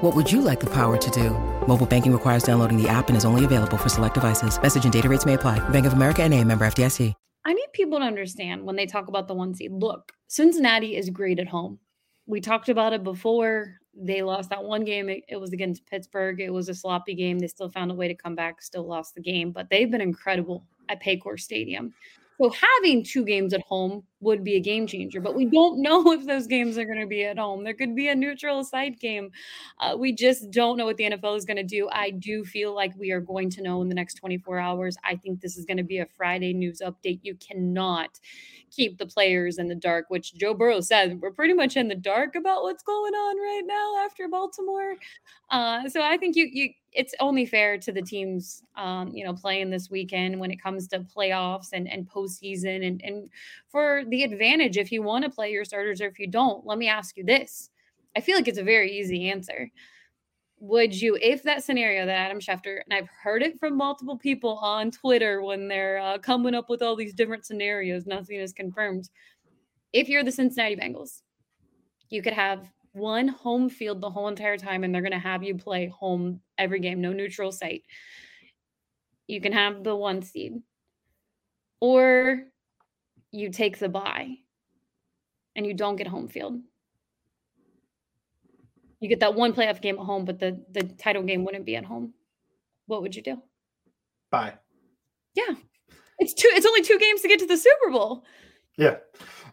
What 0.00 0.14
would 0.14 0.30
you 0.30 0.42
like 0.42 0.60
the 0.60 0.70
power 0.70 0.96
to 0.96 1.10
do? 1.10 1.30
Mobile 1.66 1.84
banking 1.84 2.12
requires 2.12 2.44
downloading 2.44 2.80
the 2.80 2.88
app 2.88 3.08
and 3.08 3.16
is 3.16 3.24
only 3.24 3.44
available 3.44 3.76
for 3.76 3.88
select 3.88 4.14
devices. 4.14 4.62
Message 4.62 4.84
and 4.84 4.92
data 4.92 5.08
rates 5.08 5.26
may 5.26 5.34
apply. 5.34 5.58
Bank 5.70 5.86
of 5.86 5.92
America 5.92 6.22
and 6.22 6.32
a 6.34 6.44
member 6.44 6.64
FDIC. 6.64 7.12
I 7.44 7.52
need 7.52 7.66
people 7.72 7.98
to 7.98 8.04
understand 8.04 8.62
when 8.62 8.76
they 8.76 8.86
talk 8.86 9.08
about 9.08 9.26
the 9.26 9.34
one 9.34 9.54
seed. 9.54 9.72
Look, 9.72 10.12
Cincinnati 10.28 10.94
is 10.94 11.10
great 11.10 11.40
at 11.40 11.48
home. 11.48 11.80
We 12.26 12.40
talked 12.40 12.68
about 12.68 12.92
it 12.92 13.02
before. 13.02 13.74
They 13.92 14.22
lost 14.22 14.50
that 14.50 14.62
one 14.62 14.84
game. 14.84 15.08
It, 15.08 15.24
it 15.28 15.40
was 15.40 15.52
against 15.52 15.84
Pittsburgh. 15.86 16.40
It 16.40 16.52
was 16.52 16.68
a 16.68 16.74
sloppy 16.74 17.16
game. 17.16 17.40
They 17.40 17.48
still 17.48 17.68
found 17.68 17.90
a 17.90 17.94
way 17.94 18.06
to 18.06 18.14
come 18.14 18.36
back, 18.36 18.62
still 18.62 18.86
lost 18.86 19.16
the 19.16 19.20
game, 19.20 19.50
but 19.50 19.68
they've 19.68 19.90
been 19.90 20.00
incredible 20.00 20.64
at 20.88 21.02
Paycor 21.02 21.40
Stadium. 21.40 21.92
So 22.40 22.50
having 22.50 23.02
two 23.02 23.24
games 23.24 23.52
at 23.52 23.62
home 23.62 24.04
would 24.20 24.42
be 24.42 24.56
a 24.56 24.60
game 24.60 24.86
changer, 24.86 25.20
but 25.20 25.34
we 25.34 25.44
don't 25.44 25.80
know 25.82 26.12
if 26.12 26.26
those 26.26 26.46
games 26.46 26.78
are 26.78 26.84
going 26.84 27.00
to 27.00 27.06
be 27.06 27.24
at 27.24 27.38
home. 27.38 27.64
There 27.64 27.74
could 27.74 27.94
be 27.94 28.08
a 28.08 28.14
neutral 28.14 28.64
site 28.64 28.98
game. 28.98 29.30
Uh, 29.78 29.96
we 29.98 30.12
just 30.12 30.50
don't 30.50 30.76
know 30.76 30.86
what 30.86 30.96
the 30.96 31.10
NFL 31.10 31.36
is 31.36 31.44
going 31.44 31.56
to 31.56 31.62
do. 31.62 31.88
I 31.92 32.10
do 32.10 32.44
feel 32.44 32.74
like 32.74 32.92
we 32.96 33.10
are 33.12 33.20
going 33.20 33.50
to 33.50 33.62
know 33.62 33.82
in 33.82 33.88
the 33.88 33.94
next 33.94 34.14
24 34.14 34.58
hours. 34.58 34.96
I 35.04 35.16
think 35.16 35.40
this 35.40 35.56
is 35.56 35.64
going 35.64 35.76
to 35.76 35.82
be 35.82 35.98
a 35.98 36.06
Friday 36.06 36.52
news 36.52 36.80
update. 36.84 37.20
You 37.22 37.36
cannot 37.36 38.18
keep 38.70 38.98
the 38.98 39.06
players 39.06 39.58
in 39.58 39.68
the 39.68 39.74
dark, 39.74 40.06
which 40.08 40.34
Joe 40.34 40.54
Burrow 40.54 40.80
said 40.80 41.20
we're 41.20 41.30
pretty 41.30 41.54
much 41.54 41.76
in 41.76 41.88
the 41.88 41.94
dark 41.94 42.34
about 42.34 42.62
what's 42.62 42.82
going 42.82 43.14
on 43.14 43.36
right 43.36 43.62
now 43.64 44.04
after 44.04 44.28
Baltimore. 44.28 44.96
Uh, 45.50 45.88
so 45.88 46.02
I 46.02 46.16
think 46.16 46.36
you 46.36 46.48
you 46.52 46.70
it's 46.92 47.14
only 47.20 47.44
fair 47.44 47.78
to 47.78 47.92
the 47.92 48.02
teams, 48.02 48.62
um, 48.76 49.14
you 49.14 49.24
know, 49.24 49.34
playing 49.34 49.70
this 49.70 49.90
weekend 49.90 50.38
when 50.40 50.50
it 50.50 50.62
comes 50.62 50.88
to 50.88 51.00
playoffs 51.00 51.68
and 51.72 51.88
and 51.90 52.08
postseason, 52.08 52.86
and 52.86 53.00
and 53.04 53.30
for 53.68 54.04
the 54.08 54.24
advantage 54.24 54.76
if 54.76 54.92
you 54.92 55.02
want 55.02 55.24
to 55.24 55.30
play 55.30 55.50
your 55.50 55.64
starters 55.64 56.00
or 56.00 56.06
if 56.06 56.18
you 56.18 56.26
don't. 56.26 56.66
Let 56.66 56.78
me 56.78 56.88
ask 56.88 57.16
you 57.16 57.24
this: 57.24 57.70
I 58.16 58.20
feel 58.20 58.36
like 58.36 58.48
it's 58.48 58.58
a 58.58 58.64
very 58.64 58.92
easy 58.98 59.30
answer. 59.30 59.70
Would 60.60 61.00
you, 61.00 61.16
if 61.22 61.44
that 61.44 61.62
scenario 61.62 62.04
that 62.04 62.18
Adam 62.18 62.40
Schefter, 62.40 62.80
and 62.84 62.92
I've 62.92 63.08
heard 63.22 63.42
it 63.42 63.60
from 63.60 63.76
multiple 63.76 64.18
people 64.18 64.58
on 64.58 64.90
Twitter 64.90 65.40
when 65.40 65.68
they're 65.68 65.98
uh, 65.98 66.18
coming 66.18 66.54
up 66.54 66.68
with 66.68 66.82
all 66.82 66.96
these 66.96 67.14
different 67.14 67.46
scenarios, 67.46 68.06
nothing 68.06 68.40
is 68.40 68.52
confirmed. 68.52 69.08
If 69.92 70.08
you're 70.08 70.24
the 70.24 70.32
Cincinnati 70.32 70.74
Bengals, 70.74 71.22
you 72.10 72.22
could 72.22 72.32
have 72.32 72.68
one 72.92 73.28
home 73.28 73.68
field 73.68 74.00
the 74.00 74.10
whole 74.10 74.28
entire 74.28 74.56
time 74.56 74.84
and 74.84 74.94
they're 74.94 75.02
going 75.02 75.12
to 75.12 75.18
have 75.18 75.42
you 75.42 75.54
play 75.56 75.86
home 75.86 76.40
every 76.56 76.80
game, 76.80 77.00
no 77.00 77.12
neutral 77.12 77.52
site. 77.52 77.84
You 79.26 79.40
can 79.40 79.52
have 79.52 79.84
the 79.84 79.94
one 79.94 80.22
seed. 80.22 80.60
Or 81.80 82.42
you 83.30 83.50
take 83.50 83.78
the 83.78 83.88
bye 83.88 84.36
and 85.56 85.66
you 85.66 85.74
don't 85.74 85.96
get 85.96 86.06
home 86.06 86.28
field. 86.28 86.60
You 89.00 89.08
get 89.08 89.20
that 89.20 89.34
one 89.34 89.52
playoff 89.52 89.80
game 89.80 89.98
at 89.98 90.04
home, 90.04 90.24
but 90.24 90.38
the 90.38 90.64
the 90.72 90.82
title 90.82 91.22
game 91.22 91.44
wouldn't 91.44 91.66
be 91.66 91.76
at 91.76 91.84
home. 91.84 92.14
What 92.86 93.02
would 93.02 93.14
you 93.14 93.22
do? 93.22 93.42
Bye. 94.30 94.54
Yeah. 95.34 95.54
It's 96.18 96.34
two 96.34 96.48
it's 96.52 96.66
only 96.66 96.82
two 96.82 96.98
games 96.98 97.22
to 97.22 97.28
get 97.28 97.38
to 97.40 97.46
the 97.46 97.56
Super 97.56 97.90
Bowl. 97.90 98.24
Yeah. 98.76 98.96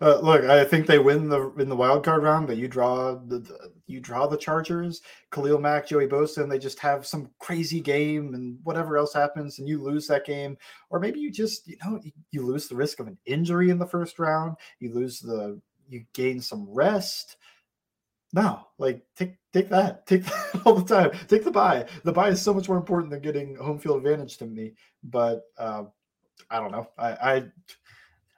Uh, 0.01 0.20
look, 0.20 0.44
I 0.44 0.63
think 0.65 0.88
they 0.88 1.00
win 1.00 1.29
the 1.29 1.51
in 1.55 1.70
the 1.70 1.75
wild 1.75 2.03
card 2.03 2.24
round, 2.24 2.48
but 2.48 2.58
you 2.58 2.67
draw 2.67 3.15
the, 3.15 3.39
the 3.39 3.72
you 3.88 4.00
draw 4.00 4.27
the 4.27 4.38
Chargers, 4.38 5.01
Khalil 5.32 5.60
Mack, 5.60 5.88
Joey 5.88 6.08
Bosa, 6.08 6.44
and 6.44 6.51
they 6.51 6.60
just 6.60 6.80
have 6.80 7.06
some 7.06 7.30
crazy 7.39 7.80
game, 7.80 8.34
and 8.34 8.58
whatever 8.63 8.98
else 8.98 9.13
happens, 9.13 9.60
and 9.60 9.68
you 9.68 9.82
lose 9.82 10.08
that 10.08 10.25
game, 10.25 10.58
or 10.89 11.00
maybe 11.00 11.20
you 11.20 11.32
just 11.32 11.68
you 11.68 11.77
know 11.84 12.00
you, 12.32 12.46
lose 12.46 12.68
the 12.68 12.75
risk 12.75 13.00
of 13.00 13.08
an 13.08 13.18
injury 13.25 13.70
in 13.70 13.80
the 13.80 13.86
first 13.86 14.20
round, 14.20 14.56
you 14.80 14.94
lose 14.94 15.20
the 15.20 15.60
you 15.89 16.04
gain 16.13 16.42
some 16.42 16.68
rest. 16.70 17.38
No, 18.34 18.68
like 18.77 19.01
take 19.15 19.38
take 19.54 19.70
that, 19.70 20.06
take 20.08 20.25
that 20.25 20.62
all 20.65 20.75
the 20.75 20.96
time. 20.96 21.12
Take 21.27 21.44
the 21.44 21.51
bye. 21.51 21.86
The 22.04 22.12
bye 22.12 22.30
is 22.30 22.42
so 22.42 22.54
much 22.54 22.68
more 22.68 22.77
important 22.77 23.12
than 23.12 23.22
getting 23.22 23.56
home 23.56 23.80
field 23.80 23.98
advantage 23.98 24.38
to 24.38 24.46
me. 24.46 24.74
But 25.04 25.44
uh, 25.58 25.84
I 26.50 26.60
don't 26.60 26.72
know. 26.72 26.89
I, 26.98 27.12
I 27.12 27.44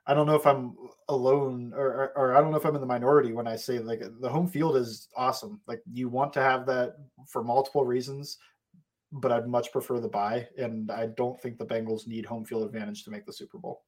I 0.08 0.14
don't 0.14 0.26
know 0.26 0.36
if 0.36 0.48
I'm 0.48 0.76
alone 1.10 1.74
or, 1.76 1.88
or, 1.88 2.14
or, 2.16 2.36
I 2.36 2.42
don't 2.42 2.52
know 2.52 2.58
if 2.58 2.66
I'm 2.66 2.76
in 2.76 2.82
the 2.82 2.88
minority 2.88 3.34
when 3.34 3.46
I 3.46 3.58
say 3.58 3.80
like 3.80 4.02
the 4.22 4.30
home 4.30 4.48
field 4.48 4.78
is 4.78 5.10
awesome. 5.18 5.60
Like 5.68 5.82
you 5.92 6.08
want 6.08 6.32
to 6.34 6.42
have 6.42 6.66
that 6.68 6.96
for 7.28 7.44
multiple 7.44 7.86
reasons, 7.86 8.38
but 9.12 9.34
I'd 9.34 9.48
much 9.48 9.72
prefer 9.72 10.00
the 10.00 10.08
bye. 10.08 10.48
And 10.58 10.90
I 10.92 11.08
don't 11.08 11.40
think 11.42 11.58
the 11.58 11.66
Bengals 11.66 12.08
need 12.08 12.26
home 12.26 12.46
field 12.46 12.64
advantage 12.64 13.04
to 13.04 13.12
make 13.12 13.26
the 13.26 13.34
Super 13.34 13.58
Bowl. 13.58 13.84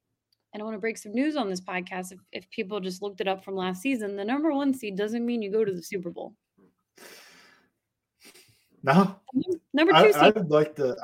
And 0.52 0.62
I 0.62 0.64
want 0.64 0.74
to 0.74 0.80
break 0.80 0.98
some 0.98 1.12
news 1.12 1.36
on 1.36 1.48
this 1.48 1.60
podcast. 1.60 2.12
If, 2.12 2.18
if 2.32 2.50
people 2.50 2.80
just 2.80 3.02
looked 3.02 3.20
it 3.20 3.28
up 3.28 3.42
from 3.42 3.56
last 3.56 3.80
season, 3.80 4.16
the 4.16 4.24
number 4.24 4.52
one 4.52 4.74
seed 4.74 4.96
doesn't 4.96 5.24
mean 5.24 5.40
you 5.40 5.50
go 5.50 5.64
to 5.64 5.72
the 5.72 5.82
Super 5.82 6.10
Bowl. 6.10 6.34
No. 8.82 9.16
Number 9.72 9.92
two 9.92 9.98
I, 9.98 10.10
seed. 10.10 10.36
I'd 10.36 10.50
like 10.50 10.74
to. 10.76 10.96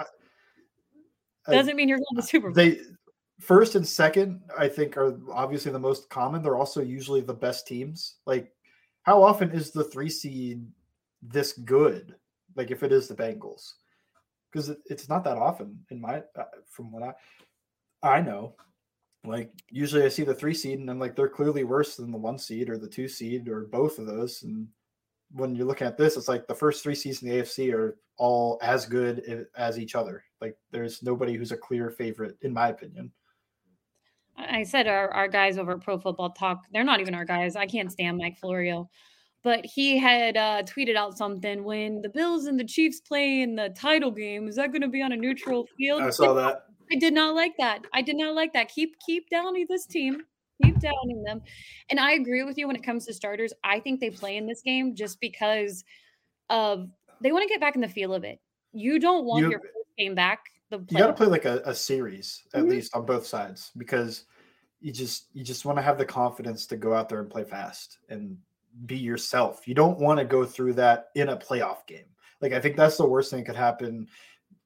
I, 1.47 1.53
doesn't 1.53 1.77
mean 1.77 1.89
you're 1.89 1.99
going 1.99 2.17
to 2.17 2.23
the 2.23 2.27
Super 2.27 2.49
Bowl. 2.49 2.55
They 2.55 2.81
first 3.41 3.75
and 3.75 3.87
second, 3.87 4.41
I 4.57 4.69
think, 4.69 4.97
are 4.97 5.19
obviously 5.33 5.73
the 5.73 5.79
most 5.79 6.09
common. 6.11 6.43
They're 6.43 6.57
also 6.57 6.81
usually 6.81 7.21
the 7.21 7.35
best 7.35 7.67
teams. 7.67 8.17
Like, 8.27 8.53
how 9.03 9.23
often 9.23 9.51
is 9.51 9.71
the 9.71 9.85
three 9.85 10.11
seed 10.11 10.67
this 11.23 11.53
good? 11.53 12.15
Like, 12.55 12.71
if 12.71 12.83
it 12.83 12.93
is 12.93 13.09
the 13.09 13.15
Bengals, 13.15 13.75
because 14.51 14.71
it's 14.87 15.09
not 15.09 15.25
that 15.25 15.37
often 15.37 15.79
in 15.91 16.01
my 16.01 16.23
uh, 16.39 16.45
from 16.71 16.91
what 16.91 17.03
I 17.03 17.15
I 18.03 18.21
know. 18.21 18.55
Like, 19.25 19.51
usually 19.71 20.05
I 20.05 20.09
see 20.09 20.23
the 20.23 20.35
three 20.35 20.55
seed 20.55 20.79
and 20.79 20.89
I'm 20.89 21.01
like, 21.01 21.17
they're 21.17 21.29
clearly 21.29 21.65
worse 21.65 21.97
than 21.97 22.13
the 22.13 22.19
one 22.19 22.39
seed 22.39 22.71
or 22.71 22.79
the 22.79 22.89
two 22.89 23.09
seed 23.09 23.49
or 23.49 23.63
both 23.63 23.99
of 23.99 24.07
those. 24.07 24.45
And 24.45 24.69
when 25.33 25.57
you're 25.57 25.67
looking 25.67 25.87
at 25.87 25.99
this, 25.99 26.17
it's 26.17 26.29
like 26.29 26.47
the 26.47 26.55
first 26.55 26.83
three 26.83 26.95
seeds 26.95 27.23
in 27.23 27.29
the 27.29 27.37
AFC 27.39 27.75
are 27.75 27.99
all 28.19 28.59
as 28.63 28.87
good 28.87 29.47
as 29.57 29.81
each 29.81 29.97
other. 29.97 30.23
Like, 30.41 30.57
there's 30.71 31.03
nobody 31.03 31.35
who's 31.35 31.51
a 31.51 31.57
clear 31.57 31.91
favorite, 31.91 32.37
in 32.43 32.53
my 32.53 32.69
opinion. 32.69 33.11
I 34.39 34.63
said 34.65 34.87
our, 34.87 35.11
our 35.11 35.29
guys 35.29 35.59
over 35.59 35.73
at 35.73 35.81
Pro 35.81 35.99
Football 35.99 36.31
Talk, 36.31 36.65
they're 36.73 36.85
not 36.85 37.01
even 37.01 37.15
our 37.15 37.25
guys. 37.25 37.57
I 37.57 37.67
can't 37.67 37.91
stand 37.91 38.19
Mike 38.19 38.39
Florio. 38.39 38.89
But 39.43 39.65
he 39.65 39.97
had 39.97 40.37
uh, 40.37 40.63
tweeted 40.65 40.97
out 40.97 41.17
something 41.17 41.63
when 41.63 42.03
the 42.03 42.09
Bills 42.09 42.47
and 42.47 42.59
the 42.59 42.65
Chiefs 42.65 43.01
play 43.01 43.43
in 43.43 43.55
the 43.55 43.69
title 43.71 44.11
game. 44.11 44.49
Is 44.49 44.57
that 44.57 44.73
going 44.73 44.83
to 44.83 44.89
be 44.89 45.03
on 45.03 45.13
a 45.13 45.17
neutral 45.17 45.69
field? 45.79 46.03
I 46.03 46.11
saw 46.11 46.35
that. 46.35 46.65
I 46.91 46.97
did 46.97 47.15
not 47.15 47.35
like 47.35 47.57
that. 47.59 47.85
I 47.93 48.03
did 48.03 48.17
not 48.17 48.35
like 48.35 48.53
that. 48.55 48.69
Keep 48.69 48.97
keep 49.05 49.29
downing 49.31 49.67
this 49.69 49.87
team. 49.87 50.23
Keep 50.63 50.81
downing 50.81 51.23
them. 51.25 51.43
And 51.91 52.01
I 52.01 52.13
agree 52.13 52.43
with 52.43 52.59
you 52.59 52.67
when 52.67 52.77
it 52.77 52.83
comes 52.83 53.07
to 53.07 53.15
starters. 53.15 53.53
I 53.63 53.81
think 53.81 54.01
they 54.01 54.11
play 54.11 54.37
in 54.37 54.47
this 54.47 54.63
game 54.63 54.95
just 54.95 55.21
because 55.21 55.85
of 56.51 56.89
they 57.21 57.33
want 57.33 57.43
to 57.43 57.49
get 57.49 57.61
back 57.61 57.75
in 57.75 57.81
the 57.81 57.89
feel 57.89 58.15
of 58.15 58.25
it. 58.25 58.41
You 58.73 58.99
don't 58.99 59.25
want 59.25 59.45
you, 59.45 59.51
your 59.51 59.61
first 59.61 59.97
game 59.99 60.15
back 60.15 60.41
the 60.71 60.85
you 60.89 60.99
got 60.99 61.07
to 61.09 61.13
play 61.13 61.27
like 61.27 61.45
a, 61.45 61.63
a 61.65 61.75
series 61.75 62.43
at 62.55 62.61
mm-hmm. 62.61 62.71
least 62.71 62.95
on 62.95 63.07
both 63.07 63.27
sides 63.27 63.71
because 63.77 64.25
you 64.81 64.93
just 64.93 65.27
you 65.33 65.45
just 65.45 65.65
want 65.65 65.79
to 65.79 65.83
have 65.83 65.99
the 65.99 66.05
confidence 66.05 66.67
to 66.67 66.77
go 66.77 66.95
out 66.95 67.09
there 67.09 67.21
and 67.21 67.31
play 67.31 67.45
fast 67.45 67.99
and 68.09 68.37
be 68.85 68.97
yourself. 68.97 69.67
You 69.67 69.75
don't 69.75 69.99
want 69.99 70.19
to 70.19 70.25
go 70.25 70.45
through 70.45 70.75
that 70.75 71.09
in 71.15 71.31
a 71.31 71.37
playoff 71.37 71.87
game. 71.87 72.07
Like 72.41 72.53
I 72.53 72.61
think 72.61 72.77
that's 72.77 72.97
the 72.97 73.07
worst 73.07 73.31
thing 73.31 73.41
that 73.41 73.47
could 73.47 73.57
happen. 73.57 74.09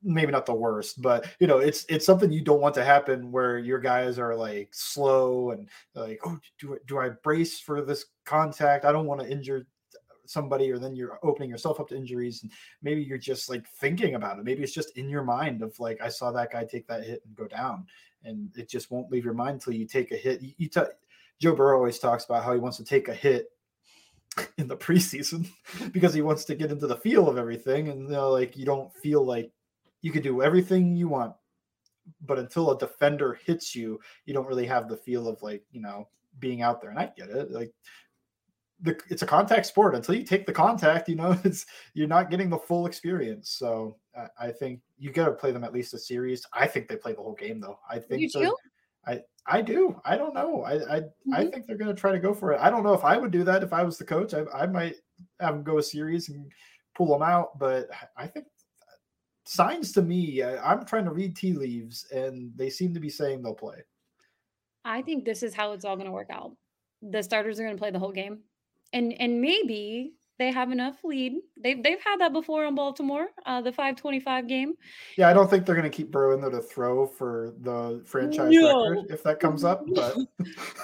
Maybe 0.02 0.33
not 0.33 0.47
the 0.47 0.54
worst, 0.54 1.02
but 1.02 1.26
you 1.38 1.47
know, 1.47 1.59
it's 1.59 1.85
it's 1.88 2.07
something 2.07 2.33
you 2.33 2.42
don't 2.42 2.62
want 2.62 2.75
to 2.76 2.85
happen 2.85 3.30
where 3.30 3.59
your 3.59 3.78
guys 3.78 4.19
are 4.19 4.35
like 4.35 4.71
slow 4.73 5.50
and 5.50 5.69
like, 5.95 6.21
oh, 6.25 6.38
do 6.59 6.78
do 6.87 6.99
I 6.99 7.11
brace 7.11 7.61
for 7.61 7.83
this 7.83 8.07
contact? 8.25 8.87
I 8.87 8.92
don't 8.92 9.07
want 9.07 9.21
to 9.21 9.30
injure 9.30 9.66
somebody 10.31 10.71
or 10.71 10.79
then 10.79 10.95
you're 10.95 11.19
opening 11.23 11.51
yourself 11.51 11.81
up 11.81 11.89
to 11.89 11.97
injuries 11.97 12.43
and 12.43 12.53
maybe 12.83 13.03
you're 13.03 13.19
just 13.19 13.51
like 13.51 13.67
thinking 13.67 14.15
about 14.15 14.39
it. 14.39 14.45
Maybe 14.45 14.63
it's 14.63 14.73
just 14.73 14.97
in 14.97 15.09
your 15.09 15.25
mind 15.25 15.63
of 15.63 15.79
like 15.81 16.01
i 16.01 16.09
saw 16.09 16.31
that 16.33 16.53
guy 16.53 16.65
take 16.65 16.87
that 16.87 17.05
hit 17.05 17.23
and 17.27 17.35
go 17.37 17.47
down 17.47 17.87
and 18.25 18.51
it 18.57 18.69
just 18.69 18.91
won't 18.91 19.11
leave 19.11 19.25
your 19.25 19.35
mind 19.35 19.55
until 19.55 19.75
you 19.75 19.87
take 19.87 20.13
a 20.13 20.17
hit. 20.17 20.43
You, 20.43 20.53
you 20.57 20.69
t- 20.69 20.83
joe 21.41 21.55
burrow 21.55 21.79
always 21.79 21.99
talks 21.99 22.25
about 22.25 22.45
how 22.45 22.53
he 22.53 22.59
wants 22.59 22.77
to 22.77 22.85
take 22.85 23.09
a 23.09 23.15
hit 23.15 23.51
in 24.59 24.69
the 24.69 24.77
preseason 24.77 25.49
because 25.93 26.15
he 26.15 26.23
wants 26.23 26.45
to 26.45 26.55
get 26.55 26.71
into 26.71 26.87
the 26.87 26.97
feel 26.97 27.29
of 27.29 27.39
everything 27.39 27.89
and 27.89 28.03
you 28.03 28.09
know 28.09 28.31
like 28.31 28.57
you 28.57 28.65
don't 28.65 28.93
feel 28.95 29.25
like 29.25 29.51
you 30.03 30.13
could 30.13 30.23
do 30.23 30.43
everything 30.43 30.97
you 30.97 31.09
want 31.09 31.35
but 32.23 32.39
until 32.39 32.71
a 32.71 32.79
defender 32.79 33.39
hits 33.45 33.75
you 33.75 34.01
you 34.27 34.35
don't 34.35 34.47
really 34.47 34.67
have 34.67 34.89
the 34.89 34.97
feel 34.97 35.29
of 35.29 35.43
like 35.43 35.63
you 35.71 35.81
know 35.81 36.09
being 36.39 36.63
out 36.63 36.81
there 36.81 36.91
and 36.91 36.99
i 36.99 37.11
get 37.17 37.29
it 37.29 37.51
like 37.51 37.73
the 38.83 38.99
it's 39.09 39.23
a 39.23 39.27
contact 39.27 39.67
sport. 39.67 39.95
Until 39.95 40.15
you 40.15 40.25
take 40.25 40.47
the 40.47 40.53
contact, 40.53 41.09
you 41.09 41.17
know, 41.17 41.39
it's 41.45 41.67
you're 41.95 42.09
not 42.09 42.31
getting 42.31 42.51
the 42.51 42.59
full 42.59 42.87
experience. 42.87 43.51
So 43.51 43.97
I, 44.17 44.49
I 44.49 44.53
think 44.53 44.81
you 44.99 45.13
got 45.13 45.27
to 45.27 45.33
play 45.33 45.53
them 45.53 45.65
at 45.65 45.73
least 45.73 45.95
a 45.95 45.99
series. 45.99 46.45
I 46.53 46.67
think 46.67 46.89
they 46.89 46.97
play 46.97 47.13
the 47.13 47.23
whole 47.23 47.35
game 47.35 47.61
though. 47.61 47.79
I 47.89 47.99
think 47.99 48.35
you 48.35 48.57
I 49.07 49.21
I 49.47 49.63
do. 49.63 50.01
I 50.05 50.17
don't 50.17 50.35
know. 50.35 50.63
I 50.63 50.73
I, 50.73 51.01
mm-hmm. 51.01 51.35
I 51.35 51.47
think 51.47 51.67
they're 51.67 51.79
going 51.79 51.95
to 51.95 52.01
try 52.01 52.13
to 52.13 52.19
go 52.19 52.35
for 52.35 52.53
it. 52.53 52.61
I 52.61 52.71
don't 52.71 52.83
know 52.83 52.95
if 52.95 53.05
I 53.05 53.17
would 53.17 53.31
do 53.31 53.45
that 53.45 53.63
if 53.63 53.73
I 53.73 53.83
was 53.83 53.99
the 53.99 54.05
coach. 54.05 54.35
I 54.35 54.45
I 54.55 54.67
might 54.67 54.97
have 55.41 55.55
them 55.55 55.63
go 55.63 55.79
a 55.79 55.83
series 55.83 56.29
and 56.29 56.51
pull 56.95 57.07
them 57.07 57.23
out, 57.23 57.59
but 57.59 57.89
I 58.17 58.27
think 58.27 58.47
signs 59.45 59.93
to 59.93 60.03
me. 60.03 60.43
I, 60.43 60.73
I'm 60.73 60.85
trying 60.85 61.05
to 61.07 61.13
read 61.13 61.37
tea 61.37 61.53
leaves, 61.53 62.07
and 62.13 62.53
they 62.57 62.71
seem 62.71 62.95
to 62.95 63.01
be 63.01 63.11
saying 63.11 63.43
they'll 63.43 63.55
play. 63.55 63.83
I 64.85 65.03
think 65.03 65.25
this 65.25 65.43
is 65.43 65.55
how 65.55 65.73
it's 65.73 65.85
all 65.85 65.97
going 65.97 66.07
to 66.07 66.13
work 66.13 66.31
out. 66.31 66.53
The 67.03 67.23
starters 67.23 67.59
are 67.59 67.65
going 67.65 67.77
to 67.77 67.81
play 67.81 67.91
the 67.91 67.99
whole 67.99 68.13
game, 68.13 68.41
and 68.93 69.15
and 69.21 69.41
maybe 69.41 70.13
they 70.39 70.51
have 70.51 70.73
enough 70.73 70.97
lead. 71.05 71.35
They've 71.63 71.83
they've 71.83 72.01
had 72.03 72.21
that 72.21 72.33
before 72.33 72.65
in 72.65 72.75
Baltimore, 72.75 73.29
uh, 73.47 73.61
the 73.61 73.73
five 73.73 73.97
twenty 73.97 74.21
five 74.21 74.49
game. 74.49 74.75
Yeah, 75.17 75.29
I 75.29 75.33
don't 75.33 75.49
think 75.49 75.67
they're 75.67 75.75
going 75.75 75.91
to 75.91 75.97
keep 75.97 76.11
Burrow 76.11 76.35
in 76.35 76.41
there 76.41 76.51
to 76.51 76.63
throw 76.63 77.07
for 77.07 77.55
the 77.61 78.03
franchise 78.07 78.51
no. 78.51 78.89
record 78.89 79.11
if 79.11 79.23
that 79.23 79.41
comes 79.41 79.65
up. 79.65 79.85
But 79.95 80.17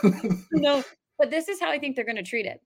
no, 0.52 0.84
but 1.18 1.30
this 1.30 1.48
is 1.48 1.60
how 1.60 1.70
I 1.70 1.78
think 1.78 1.96
they're 1.96 2.04
going 2.04 2.16
to 2.16 2.22
treat 2.22 2.46
it 2.46 2.60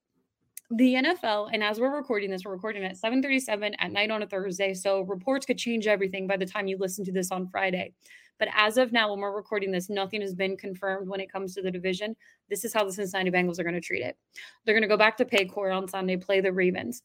the 0.70 0.94
NFL, 0.94 1.50
and 1.52 1.64
as 1.64 1.80
we're 1.80 1.94
recording 1.94 2.30
this, 2.30 2.44
we're 2.44 2.52
recording 2.52 2.84
at 2.84 2.96
7:37 2.96 3.74
at 3.78 3.90
night 3.90 4.10
on 4.10 4.22
a 4.22 4.26
Thursday. 4.26 4.72
So 4.72 5.00
reports 5.02 5.44
could 5.44 5.58
change 5.58 5.86
everything 5.86 6.26
by 6.26 6.36
the 6.36 6.46
time 6.46 6.68
you 6.68 6.78
listen 6.78 7.04
to 7.06 7.12
this 7.12 7.32
on 7.32 7.48
Friday. 7.48 7.92
But 8.40 8.48
as 8.56 8.78
of 8.78 8.90
now, 8.90 9.10
when 9.10 9.20
we're 9.20 9.36
recording 9.36 9.70
this, 9.70 9.90
nothing 9.90 10.22
has 10.22 10.34
been 10.34 10.56
confirmed 10.56 11.08
when 11.08 11.20
it 11.20 11.30
comes 11.30 11.54
to 11.54 11.62
the 11.62 11.70
division. 11.70 12.16
This 12.48 12.64
is 12.64 12.72
how 12.72 12.84
the 12.84 12.92
Cincinnati 12.92 13.30
Bengals 13.30 13.60
are 13.60 13.62
going 13.62 13.74
to 13.74 13.80
treat 13.80 14.02
it. 14.02 14.16
They're 14.64 14.74
going 14.74 14.82
to 14.82 14.88
go 14.88 14.96
back 14.96 15.18
to 15.18 15.26
pay 15.26 15.44
Paycor 15.44 15.76
on 15.76 15.86
Sunday, 15.86 16.16
play 16.16 16.40
the 16.40 16.52
Ravens. 16.52 17.02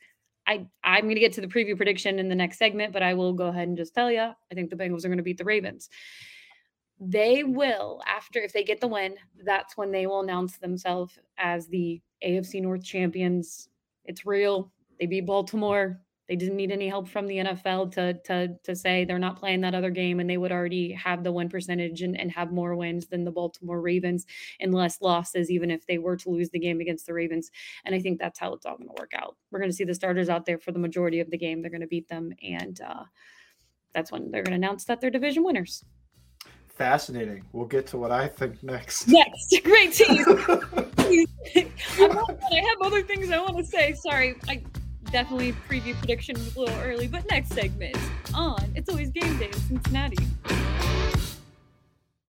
I, 0.48 0.65
I'm 0.84 1.04
going 1.04 1.15
to 1.15 1.22
get 1.22 1.34
to 1.34 1.42
the 1.42 1.48
preview 1.48 1.75
prediction 1.75 2.20
in 2.20 2.30
the 2.30 2.36
next 2.36 2.58
segment, 2.58 2.94
but 2.94 3.04
I 3.04 3.13
will 3.15 3.34
go 3.34 3.48
ahead 3.48 3.68
and 3.68 3.77
just 3.77 3.94
tell 3.94 4.10
you 4.10 4.22
I 4.22 4.56
think 4.56 4.70
the 4.70 4.75
Bengals 4.77 5.04
are 5.04 5.10
going 5.10 5.18
to 5.18 5.24
beat 5.24 5.38
the 5.38 5.44
Ravens. 5.44 5.89
They 7.00 7.44
will, 7.44 8.01
after 8.08 8.39
if 8.39 8.54
they 8.54 8.63
get 8.63 8.80
the 8.80 8.88
win, 8.88 9.15
that's 9.44 9.75
when 9.75 9.92
they 9.92 10.08
will 10.08 10.22
announce 10.22 10.58
themselves 10.58 11.20
as 11.38 11.68
the 11.68 12.01
AFC 12.25 12.62
North 12.62 12.84
champions. 12.86 13.68
It's 14.06 14.25
real. 14.25 14.72
They 15.00 15.06
beat 15.06 15.25
Baltimore. 15.25 16.00
They 16.27 16.36
didn't 16.36 16.55
need 16.55 16.72
any 16.72 16.88
help 16.88 17.08
from 17.08 17.27
the 17.27 17.38
NFL 17.38 17.91
to 17.94 18.13
to 18.25 18.55
to 18.63 18.75
say 18.75 19.05
they're 19.05 19.20
not 19.20 19.38
playing 19.39 19.62
that 19.62 19.75
other 19.75 19.91
game, 19.91 20.20
and 20.20 20.29
they 20.29 20.38
would 20.38 20.51
already 20.51 20.91
have 20.94 21.24
the 21.24 21.32
win 21.32 21.50
percentage 21.50 22.01
and, 22.01 22.20
and 22.20 22.32
have 22.32 22.51
more 22.51 22.75
wins 22.75 23.08
than 23.08 23.25
the 23.25 23.32
Baltimore 23.32 23.79
Ravens 23.79 24.25
and 24.60 24.74
less 24.74 25.01
losses, 25.01 25.51
even 25.51 25.70
if 25.70 25.86
they 25.86 25.98
were 25.98 26.17
to 26.17 26.29
lose 26.29 26.50
the 26.50 26.60
game 26.60 26.79
against 26.79 27.05
the 27.05 27.13
Ravens. 27.13 27.51
And 27.86 27.94
I 27.94 28.00
think 28.00 28.20
that's 28.20 28.39
how 28.39 28.53
it's 28.53 28.65
all 28.65 28.77
going 28.77 28.89
to 28.89 28.96
work 29.00 29.12
out. 29.15 29.36
We're 29.51 29.60
going 29.60 29.72
to 29.72 29.75
see 29.75 29.84
the 29.84 29.94
starters 29.94 30.29
out 30.29 30.46
there 30.46 30.58
for 30.58 30.72
the 30.72 30.79
majority 30.79 31.20
of 31.20 31.29
the 31.29 31.38
game. 31.38 31.62
They're 31.62 31.72
going 31.72 31.82
to 31.82 31.88
beat 31.88 32.08
them, 32.08 32.34
and 32.41 32.79
uh, 32.82 33.03
that's 33.94 34.12
when 34.12 34.32
they're 34.32 34.44
going 34.44 34.60
to 34.60 34.65
announce 34.65 34.86
that 34.86 35.01
they're 35.01 35.12
division 35.12 35.44
winners. 35.44 35.84
Fascinating. 36.75 37.46
We'll 37.53 37.67
get 37.67 37.88
to 37.88 37.98
what 37.98 38.12
I 38.12 38.27
think 38.27 38.62
next. 38.62 39.08
Next, 39.08 39.55
great 39.63 39.94
tease. 39.94 40.27
I 41.48 42.62
have 42.67 42.82
other 42.82 43.01
things 43.03 43.32
I 43.32 43.39
want 43.39 43.58
to 43.58 43.63
say. 43.63 43.94
Sorry, 43.94 44.36
I 44.50 44.62
definitely 45.12 45.53
preview 45.69 45.95
prediction 45.95 46.35
was 46.35 46.55
a 46.55 46.59
little 46.59 46.79
early, 46.81 47.07
but 47.07 47.29
next 47.29 47.50
segment 47.50 47.97
on 48.33 48.71
It's 48.75 48.89
Always 48.89 49.09
Game 49.09 49.38
Day 49.38 49.47
in 49.47 49.53
Cincinnati. 49.53 50.17